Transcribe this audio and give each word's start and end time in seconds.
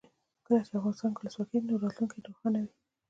کله 0.45 0.59
چې 0.65 0.71
افغانستان 0.79 1.11
کې 1.13 1.19
ولسواکي 1.21 1.57
وي 1.59 1.75
راتلونکی 1.83 2.17
روښانه 2.27 2.59
وي. 2.61 2.71